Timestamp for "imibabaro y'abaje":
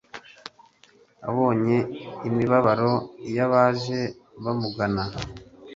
2.27-3.99